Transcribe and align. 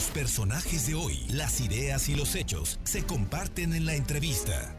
Los 0.00 0.08
personajes 0.12 0.86
de 0.86 0.94
hoy, 0.94 1.26
las 1.28 1.60
ideas 1.60 2.08
y 2.08 2.14
los 2.14 2.34
hechos 2.34 2.80
se 2.84 3.04
comparten 3.04 3.74
en 3.74 3.84
la 3.84 3.94
entrevista. 3.94 4.74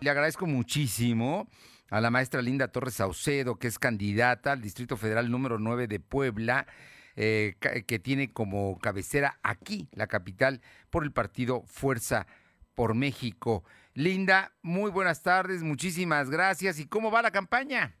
Le 0.00 0.08
agradezco 0.08 0.46
muchísimo 0.46 1.48
a 1.90 2.00
la 2.00 2.10
maestra 2.10 2.40
Linda 2.40 2.68
Torres 2.68 2.94
Saucedo, 2.94 3.56
que 3.56 3.68
es 3.68 3.78
candidata 3.78 4.52
al 4.52 4.62
Distrito 4.62 4.96
Federal 4.96 5.30
número 5.30 5.58
9 5.58 5.86
de 5.86 6.00
Puebla, 6.00 6.66
eh, 7.14 7.56
que 7.60 7.98
tiene 7.98 8.32
como 8.32 8.78
cabecera 8.78 9.38
aquí, 9.42 9.90
la 9.92 10.06
capital, 10.06 10.62
por 10.88 11.04
el 11.04 11.12
partido 11.12 11.64
Fuerza 11.66 12.26
por 12.74 12.94
México. 12.94 13.64
Linda, 13.92 14.54
muy 14.62 14.90
buenas 14.90 15.22
tardes, 15.22 15.62
muchísimas 15.62 16.30
gracias. 16.30 16.78
¿Y 16.78 16.86
cómo 16.86 17.10
va 17.10 17.20
la 17.20 17.32
campaña? 17.32 17.98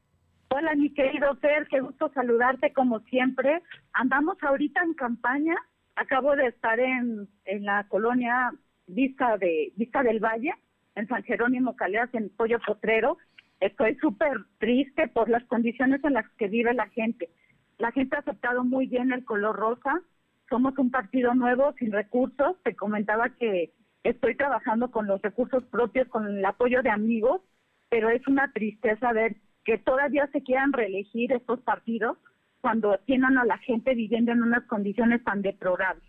Hola, 0.54 0.74
mi 0.74 0.90
querido 0.90 1.34
Fer, 1.36 1.66
qué 1.68 1.80
gusto 1.80 2.10
saludarte 2.12 2.74
como 2.74 3.00
siempre. 3.00 3.62
Andamos 3.94 4.36
ahorita 4.42 4.82
en 4.82 4.92
campaña. 4.92 5.56
Acabo 5.96 6.36
de 6.36 6.48
estar 6.48 6.78
en, 6.78 7.26
en 7.46 7.64
la 7.64 7.84
colonia 7.88 8.52
Vista 8.86 9.38
de 9.38 9.72
Vista 9.76 10.02
del 10.02 10.20
Valle, 10.20 10.52
en 10.94 11.08
San 11.08 11.22
Jerónimo 11.22 11.74
Caleas, 11.74 12.10
en 12.12 12.28
Pollo 12.28 12.58
Potrero. 12.66 13.16
Estoy 13.60 13.94
súper 13.94 14.44
triste 14.58 15.08
por 15.08 15.30
las 15.30 15.42
condiciones 15.44 16.04
en 16.04 16.12
las 16.12 16.28
que 16.32 16.48
vive 16.48 16.74
la 16.74 16.88
gente. 16.88 17.30
La 17.78 17.90
gente 17.90 18.16
ha 18.16 18.18
aceptado 18.18 18.62
muy 18.62 18.86
bien 18.88 19.10
el 19.10 19.24
color 19.24 19.56
rosa. 19.56 20.02
Somos 20.50 20.76
un 20.76 20.90
partido 20.90 21.34
nuevo, 21.34 21.72
sin 21.78 21.92
recursos. 21.92 22.62
Te 22.62 22.76
comentaba 22.76 23.30
que 23.30 23.72
estoy 24.04 24.36
trabajando 24.36 24.90
con 24.90 25.06
los 25.06 25.22
recursos 25.22 25.64
propios, 25.64 26.08
con 26.08 26.26
el 26.26 26.44
apoyo 26.44 26.82
de 26.82 26.90
amigos, 26.90 27.40
pero 27.88 28.10
es 28.10 28.26
una 28.28 28.52
tristeza 28.52 29.14
ver 29.14 29.36
que 29.64 29.78
todavía 29.78 30.28
se 30.32 30.42
quieran 30.42 30.72
reelegir 30.72 31.32
estos 31.32 31.60
partidos 31.60 32.18
cuando 32.60 32.98
tienen 33.06 33.38
a 33.38 33.44
la 33.44 33.58
gente 33.58 33.94
viviendo 33.94 34.32
en 34.32 34.42
unas 34.42 34.64
condiciones 34.64 35.22
tan 35.24 35.42
deplorables. 35.42 36.04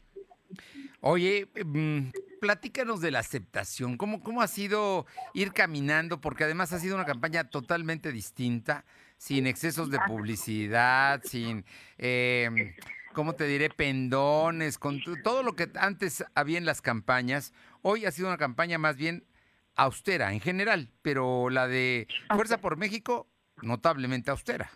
Oye, 1.02 1.48
mm, 1.66 2.12
platícanos 2.40 3.02
de 3.02 3.12
la 3.12 3.20
aceptación. 3.20 3.98
¿Cómo, 3.98 4.22
¿Cómo 4.22 4.42
ha 4.42 4.48
sido 4.48 5.06
ir 5.34 5.52
caminando? 5.52 6.22
Porque 6.22 6.44
además 6.44 6.72
ha 6.72 6.80
sido 6.80 6.96
una 6.96 7.06
campaña 7.06 7.46
totalmente 7.46 8.12
distinta, 8.12 8.86
sin 9.18 9.48
excesos 9.48 9.90
de 9.90 10.00
publicidad, 10.08 11.22
sin, 11.24 11.66
eh, 11.98 12.76
¿cómo 13.14 13.34
te 13.34 13.46
diré? 13.48 13.70
Pendones, 13.70 14.78
con 14.78 15.02
todo 15.24 15.44
lo 15.44 15.56
que 15.56 15.70
antes 15.76 16.24
había 16.36 16.58
en 16.58 16.66
las 16.66 16.82
campañas. 16.82 17.54
Hoy 17.82 18.06
ha 18.06 18.12
sido 18.12 18.28
una 18.28 18.38
campaña 18.38 18.78
más 18.78 18.96
bien 18.96 19.26
austera 19.76 20.34
en 20.34 20.40
general, 20.40 20.90
pero 21.02 21.50
la 21.50 21.68
de 21.68 22.08
Fuerza 22.30 22.60
por 22.60 22.78
México 22.78 23.28
notablemente 23.64 24.32
austera. 24.32 24.70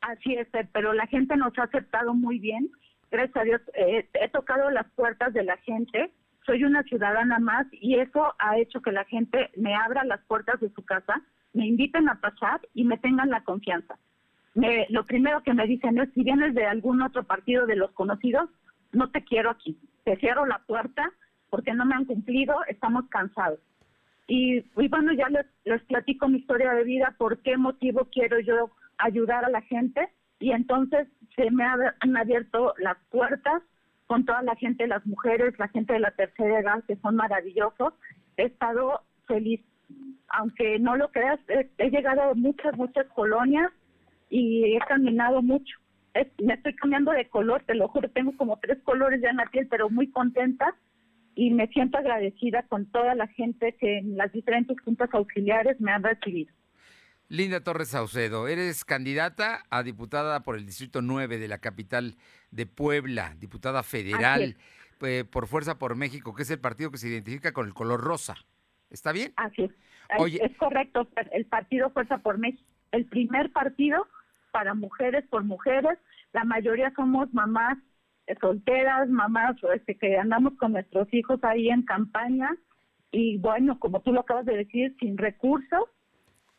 Así 0.00 0.34
es, 0.34 0.48
pero 0.72 0.92
la 0.92 1.06
gente 1.06 1.36
nos 1.36 1.56
ha 1.58 1.64
aceptado 1.64 2.14
muy 2.14 2.38
bien. 2.38 2.70
Gracias 3.10 3.36
a 3.36 3.44
Dios, 3.44 3.60
eh, 3.74 4.08
he 4.14 4.28
tocado 4.30 4.70
las 4.70 4.90
puertas 4.92 5.32
de 5.32 5.44
la 5.44 5.56
gente. 5.58 6.12
Soy 6.44 6.64
una 6.64 6.82
ciudadana 6.82 7.38
más 7.38 7.66
y 7.70 7.96
eso 7.96 8.34
ha 8.38 8.58
hecho 8.58 8.82
que 8.82 8.90
la 8.90 9.04
gente 9.04 9.50
me 9.56 9.74
abra 9.74 10.02
las 10.04 10.20
puertas 10.22 10.58
de 10.60 10.70
su 10.70 10.84
casa, 10.84 11.22
me 11.52 11.66
inviten 11.66 12.08
a 12.08 12.20
pasar 12.20 12.60
y 12.74 12.84
me 12.84 12.98
tengan 12.98 13.30
la 13.30 13.44
confianza. 13.44 13.96
Me, 14.54 14.86
lo 14.90 15.06
primero 15.06 15.42
que 15.42 15.54
me 15.54 15.66
dicen 15.66 15.98
es, 15.98 16.12
si 16.14 16.24
vienes 16.24 16.54
de 16.54 16.66
algún 16.66 17.00
otro 17.00 17.22
partido 17.24 17.66
de 17.66 17.76
los 17.76 17.92
conocidos, 17.92 18.50
no 18.90 19.10
te 19.10 19.22
quiero 19.24 19.50
aquí. 19.50 19.78
Te 20.04 20.16
cierro 20.16 20.46
la 20.46 20.58
puerta 20.66 21.10
porque 21.48 21.74
no 21.74 21.84
me 21.84 21.94
han 21.94 22.06
cumplido, 22.06 22.56
estamos 22.66 23.04
cansados. 23.08 23.60
Y, 24.26 24.60
bueno, 24.88 25.12
ya 25.12 25.28
les, 25.28 25.46
les 25.64 25.82
platico 25.82 26.28
mi 26.28 26.38
historia 26.38 26.72
de 26.72 26.84
vida, 26.84 27.14
por 27.18 27.42
qué 27.42 27.56
motivo 27.56 28.08
quiero 28.10 28.40
yo 28.40 28.70
ayudar 28.98 29.44
a 29.44 29.50
la 29.50 29.62
gente. 29.62 30.08
Y 30.38 30.52
entonces 30.52 31.08
se 31.36 31.50
me 31.50 31.64
han 31.64 32.16
abierto 32.16 32.74
las 32.78 32.96
puertas 33.10 33.62
con 34.06 34.24
toda 34.24 34.42
la 34.42 34.56
gente, 34.56 34.86
las 34.86 35.04
mujeres, 35.06 35.58
la 35.58 35.68
gente 35.68 35.94
de 35.94 36.00
la 36.00 36.10
tercera 36.10 36.60
edad, 36.60 36.84
que 36.86 36.96
son 36.96 37.16
maravillosos. 37.16 37.94
He 38.36 38.44
estado 38.44 39.02
feliz. 39.26 39.60
Aunque 40.28 40.78
no 40.78 40.96
lo 40.96 41.10
creas, 41.10 41.38
he, 41.48 41.90
llegado 41.90 42.22
a 42.22 42.34
muchas, 42.34 42.76
muchas 42.76 43.06
colonias 43.08 43.70
y 44.30 44.74
he 44.74 44.78
caminado 44.80 45.42
mucho. 45.42 45.76
me 46.42 46.54
estoy 46.54 46.74
cambiando 46.76 47.12
de 47.12 47.28
color, 47.28 47.62
te 47.64 47.74
lo 47.74 47.88
juro, 47.88 48.08
tengo 48.10 48.36
como 48.36 48.58
tres 48.58 48.78
colores 48.82 49.20
ya 49.20 49.30
en 49.30 49.36
la 49.36 49.46
piel, 49.46 49.66
pero 49.68 49.90
muy 49.90 50.10
contenta 50.10 50.74
y 51.34 51.50
me 51.50 51.66
siento 51.68 51.98
agradecida 51.98 52.62
con 52.64 52.86
toda 52.86 53.14
la 53.14 53.26
gente 53.28 53.76
que 53.78 53.98
en 53.98 54.16
las 54.16 54.32
diferentes 54.32 54.78
juntas 54.80 55.10
auxiliares 55.12 55.80
me 55.80 55.92
han 55.92 56.02
recibido. 56.02 56.52
Linda 57.28 57.60
Torres 57.60 57.88
Saucedo, 57.88 58.46
eres 58.46 58.84
candidata 58.84 59.62
a 59.70 59.82
diputada 59.82 60.42
por 60.42 60.56
el 60.56 60.66
Distrito 60.66 61.00
9 61.00 61.38
de 61.38 61.48
la 61.48 61.58
capital 61.58 62.16
de 62.50 62.66
Puebla, 62.66 63.34
diputada 63.38 63.82
federal 63.82 64.56
eh, 65.00 65.24
por 65.24 65.46
Fuerza 65.46 65.78
por 65.78 65.96
México, 65.96 66.34
que 66.34 66.42
es 66.42 66.50
el 66.50 66.60
partido 66.60 66.90
que 66.90 66.98
se 66.98 67.08
identifica 67.08 67.52
con 67.52 67.66
el 67.66 67.72
color 67.72 68.02
rosa. 68.02 68.36
¿Está 68.90 69.12
bien? 69.12 69.32
Así 69.36 69.62
es. 69.62 69.70
Oye, 70.18 70.44
es 70.44 70.54
correcto, 70.58 71.08
el 71.32 71.46
partido 71.46 71.88
Fuerza 71.90 72.18
por 72.18 72.36
México, 72.36 72.68
el 72.90 73.06
primer 73.06 73.50
partido 73.50 74.06
para 74.50 74.74
mujeres 74.74 75.24
por 75.30 75.42
mujeres. 75.42 75.98
La 76.34 76.44
mayoría 76.44 76.92
somos 76.94 77.32
mamás 77.32 77.78
solteras, 78.40 79.08
mamás 79.08 79.56
este, 79.74 79.96
que 79.96 80.16
andamos 80.16 80.54
con 80.58 80.72
nuestros 80.72 81.12
hijos 81.12 81.42
ahí 81.42 81.68
en 81.68 81.82
campaña 81.82 82.50
y 83.12 83.38
bueno, 83.38 83.78
como 83.78 84.00
tú 84.00 84.12
lo 84.12 84.20
acabas 84.20 84.46
de 84.46 84.56
decir, 84.56 84.96
sin 84.98 85.18
recursos, 85.18 85.84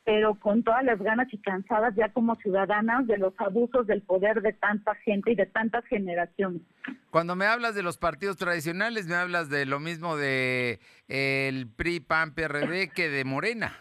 pero 0.06 0.36
con 0.36 0.64
todas 0.64 0.84
las 0.84 1.00
ganas 1.00 1.28
y 1.34 1.38
cansadas 1.40 1.96
ya 1.96 2.12
como 2.12 2.36
ciudadanas 2.36 3.08
de 3.08 3.18
los 3.18 3.34
abusos 3.40 3.88
del 3.88 4.02
poder 4.02 4.42
de 4.42 4.54
tanta 4.54 4.94
gente 4.96 5.32
y 5.32 5.36
de 5.36 5.46
tantas 5.46 5.86
generaciones. 5.86 6.62
Cuando 7.10 7.36
me 7.36 7.46
hablas 7.46 7.74
de 7.74 7.84
los 7.84 7.98
partidos 7.98 8.38
tradicionales, 8.38 9.08
me 9.08 9.16
hablas 9.16 9.50
de 9.50 9.66
lo 9.66 9.80
mismo 9.80 10.18
de 10.18 10.80
el 11.08 11.68
PRI, 11.68 12.02
PAN, 12.02 12.36
PRD 12.36 12.90
que 12.94 13.10
de 13.10 13.24
Morena. 13.24 13.74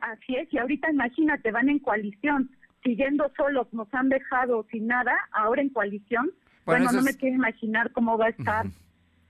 Así 0.00 0.36
es, 0.36 0.52
y 0.52 0.58
ahorita 0.58 0.90
imagínate, 0.90 1.52
van 1.52 1.68
en 1.68 1.78
coalición, 1.78 2.50
siguiendo 2.82 3.30
solos, 3.36 3.68
nos 3.72 3.92
han 3.92 4.08
dejado 4.08 4.66
sin 4.70 4.86
nada, 4.86 5.14
ahora 5.32 5.62
en 5.62 5.68
coalición, 5.68 6.30
bueno, 6.64 6.92
no 6.92 7.02
me 7.02 7.16
quiero 7.16 7.36
imaginar 7.36 7.90
cómo 7.92 8.16
va 8.16 8.26
a 8.26 8.30
estar, 8.30 8.66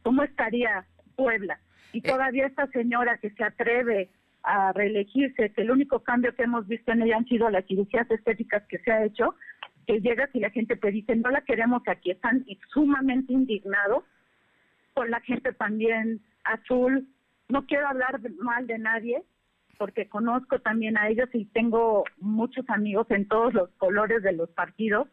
cómo 0.03 0.23
estaría 0.23 0.85
Puebla. 1.17 1.59
Y 1.93 1.99
eh. 1.99 2.03
todavía 2.03 2.47
esta 2.47 2.67
señora 2.69 3.19
que 3.19 3.31
se 3.31 3.45
atreve 3.45 4.11
a 4.43 4.73
reelegirse, 4.73 5.51
que 5.51 5.63
el 5.63 5.71
único 5.71 6.01
cambio 6.01 6.35
que 6.35 6.43
hemos 6.43 6.67
visto 6.67 6.93
en 6.93 7.03
ella 7.03 7.17
han 7.17 7.27
sido 7.27 7.49
las 7.49 7.67
cirugías 7.67 8.11
estéticas 8.11 8.65
que 8.69 8.79
se 8.79 8.91
ha 8.91 9.05
hecho, 9.05 9.35
que 9.87 10.01
llega 10.01 10.29
y 10.33 10.41
la 10.41 10.51
gente 10.51 10.77
te 10.77 10.91
dice, 10.91 11.15
no 11.17 11.31
la 11.31 11.43
queremos 11.43 11.83
aquí, 11.87 12.11
están 12.11 12.45
sumamente 12.73 13.33
indignados 13.33 14.05
por 14.95 15.09
la 15.09 15.21
gente 15.21 15.53
también 15.53 16.21
azul. 16.45 17.09
No 17.49 17.67
quiero 17.67 17.89
hablar 17.89 18.21
mal 18.41 18.67
de 18.67 18.79
nadie, 18.79 19.23
porque 19.79 20.09
conozco 20.09 20.61
también 20.61 20.97
a 20.97 21.09
ellos 21.09 21.29
y 21.33 21.45
tengo 21.47 22.05
muchos 22.19 22.69
amigos 22.69 23.07
en 23.11 23.27
todos 23.27 23.55
los 23.55 23.71
colores 23.79 24.23
de 24.23 24.33
los 24.33 24.51
partidos, 24.51 25.09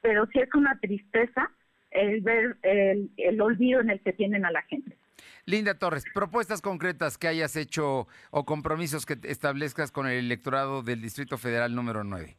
pero 0.00 0.26
sí 0.26 0.38
es 0.38 0.52
una 0.54 0.78
tristeza 0.80 1.50
el 1.92 2.20
ver 2.20 2.56
el, 2.62 3.40
olvido 3.40 3.80
en 3.80 3.90
el 3.90 4.00
que 4.00 4.12
tienen 4.12 4.44
a 4.44 4.50
la 4.50 4.62
gente. 4.62 4.96
Linda 5.44 5.78
Torres, 5.78 6.04
propuestas 6.14 6.60
concretas 6.60 7.18
que 7.18 7.28
hayas 7.28 7.56
hecho 7.56 8.06
o 8.30 8.44
compromisos 8.44 9.06
que 9.06 9.16
establezcas 9.24 9.90
con 9.90 10.06
el 10.06 10.18
electorado 10.18 10.82
del 10.82 11.00
Distrito 11.00 11.36
Federal 11.36 11.74
número 11.74 12.04
9. 12.04 12.36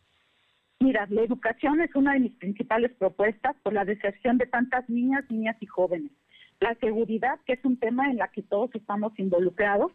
Mira, 0.79 1.05
la 1.09 1.21
educación 1.21 1.81
es 1.81 1.93
una 1.95 2.13
de 2.13 2.21
mis 2.21 2.33
principales 2.35 2.91
propuestas 2.97 3.55
por 3.63 3.73
la 3.73 3.85
deserción 3.85 4.37
de 4.37 4.47
tantas 4.47 4.87
niñas, 4.89 5.23
niñas 5.29 5.55
y 5.59 5.65
jóvenes. 5.65 6.11
La 6.59 6.75
seguridad, 6.75 7.39
que 7.45 7.53
es 7.53 7.65
un 7.65 7.77
tema 7.77 8.09
en 8.09 8.17
la 8.17 8.29
que 8.29 8.41
todos 8.41 8.69
estamos 8.73 9.17
involucrados. 9.17 9.91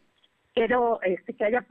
Quiero 0.55 1.01
este, 1.03 1.35
que 1.35 1.45
haya 1.45 1.67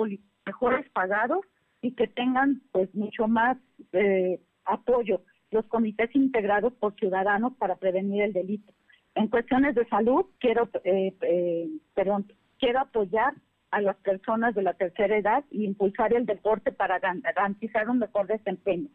mejores 0.45 0.89
pagados 0.89 1.45
y 1.81 1.93
que 1.93 2.07
tengan 2.07 2.61
pues 2.71 2.93
mucho 2.95 3.27
más 3.27 3.57
eh, 3.93 4.39
apoyo 4.65 5.21
los 5.51 5.65
comités 5.65 6.13
integrados 6.15 6.73
por 6.73 6.95
ciudadanos 6.95 7.53
para 7.57 7.75
prevenir 7.75 8.23
el 8.23 8.33
delito. 8.33 8.73
En 9.15 9.27
cuestiones 9.27 9.75
de 9.75 9.85
salud, 9.87 10.25
quiero, 10.39 10.69
eh, 10.83 11.13
eh, 11.21 11.69
perdón, 11.95 12.31
quiero 12.59 12.79
apoyar 12.79 13.33
a 13.71 13.81
las 13.81 13.95
personas 13.97 14.55
de 14.55 14.61
la 14.61 14.73
tercera 14.73 15.17
edad 15.17 15.43
e 15.51 15.63
impulsar 15.63 16.13
el 16.13 16.25
deporte 16.25 16.71
para 16.71 16.99
garantizar 16.99 17.89
un 17.89 17.99
mejor 17.99 18.27
desempeño. 18.27 18.89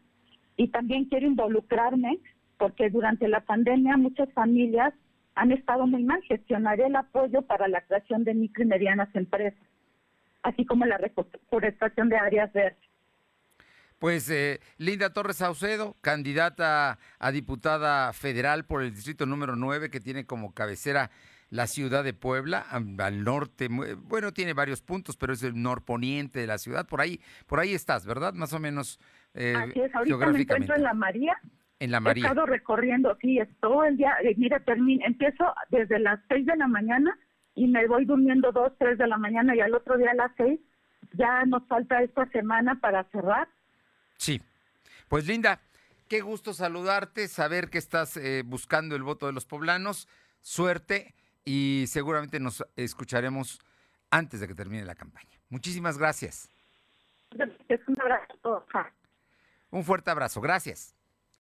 Y 0.55 0.69
también 0.69 1.05
quiero 1.05 1.27
involucrarme 1.27 2.19
porque 2.57 2.89
durante 2.89 3.27
la 3.27 3.41
pandemia 3.41 3.97
muchas 3.97 4.31
familias 4.33 4.93
han 5.35 5.51
estado 5.51 5.87
muy 5.87 6.03
mal. 6.03 6.21
Gestionaré 6.23 6.85
el 6.85 6.95
apoyo 6.95 7.41
para 7.41 7.67
la 7.67 7.81
creación 7.81 8.23
de 8.23 8.33
micro 8.33 8.63
y 8.63 8.67
medianas 8.67 9.13
empresas, 9.15 9.59
así 10.43 10.65
como 10.65 10.85
la 10.85 10.97
reforestación 10.97 12.09
de 12.09 12.17
áreas 12.17 12.53
verdes. 12.53 12.92
Pues 14.03 14.29
eh, 14.29 14.59
Linda 14.79 15.13
Torres 15.13 15.37
Saucedo, 15.37 15.95
candidata 16.01 16.99
a 17.19 17.31
diputada 17.31 18.11
federal 18.11 18.65
por 18.65 18.83
el 18.83 18.93
distrito 18.93 19.25
número 19.25 19.55
9, 19.55 19.89
que 19.89 20.01
tiene 20.01 20.25
como 20.25 20.53
cabecera 20.53 21.09
la 21.49 21.67
ciudad 21.67 22.03
de 22.03 22.13
Puebla, 22.13 22.65
al 22.69 23.23
norte, 23.23 23.69
bueno, 23.69 24.33
tiene 24.33 24.51
varios 24.51 24.81
puntos, 24.81 25.15
pero 25.15 25.31
es 25.31 25.41
el 25.43 25.53
norponiente 25.61 26.41
de 26.41 26.47
la 26.47 26.57
ciudad, 26.57 26.85
por 26.85 26.99
ahí, 26.99 27.21
por 27.47 27.61
ahí 27.61 27.73
estás, 27.73 28.05
¿verdad? 28.05 28.33
Más 28.33 28.51
o 28.51 28.59
menos 28.59 28.99
eh, 29.35 29.53
Así 29.55 29.79
es, 29.79 29.95
ahorita 29.95 30.17
me 30.31 30.41
encuentro 30.41 30.75
en 30.75 30.83
La 30.83 30.93
María. 30.93 31.37
En 31.79 31.91
la 31.91 31.99
He 31.99 32.01
María. 32.01 32.25
estado 32.27 32.45
recorriendo, 32.45 33.17
sí, 33.21 33.39
es 33.39 33.47
todo 33.61 33.85
el 33.85 33.95
día. 33.95 34.17
eh, 34.21 34.33
Mira, 34.35 34.59
termino, 34.65 35.05
empiezo 35.05 35.45
desde 35.69 35.99
las 35.99 36.19
6 36.27 36.45
de 36.45 36.57
la 36.57 36.67
mañana 36.67 37.17
y 37.55 37.69
me 37.69 37.87
voy 37.87 38.03
durmiendo 38.03 38.51
2, 38.51 38.73
3 38.79 38.97
de 38.97 39.07
la 39.07 39.17
mañana 39.17 39.55
y 39.55 39.61
al 39.61 39.73
otro 39.73 39.97
día 39.97 40.11
a 40.11 40.15
las 40.15 40.31
6. 40.35 40.59
Ya 41.13 41.45
nos 41.45 41.65
falta 41.69 42.03
esta 42.03 42.29
semana 42.31 42.81
para 42.81 43.05
cerrar. 43.05 43.47
Sí. 44.23 44.41
Pues 45.09 45.27
Linda, 45.27 45.59
qué 46.07 46.21
gusto 46.21 46.53
saludarte, 46.53 47.27
saber 47.27 47.69
que 47.69 47.77
estás 47.77 48.15
eh, 48.15 48.41
buscando 48.45 48.95
el 48.95 49.03
voto 49.03 49.25
de 49.25 49.33
los 49.33 49.43
poblanos. 49.43 50.07
Suerte 50.39 51.13
y 51.43 51.83
seguramente 51.89 52.39
nos 52.39 52.63
escucharemos 52.77 53.59
antes 54.11 54.39
de 54.39 54.47
que 54.47 54.55
termine 54.55 54.85
la 54.85 54.95
campaña. 54.95 55.37
Muchísimas 55.49 55.97
gracias. 55.97 56.49
Es 57.67 57.81
un 57.85 57.99
abrazo. 57.99 58.65
Un 59.71 59.83
fuerte 59.83 60.09
abrazo. 60.09 60.39
Gracias. 60.39 60.95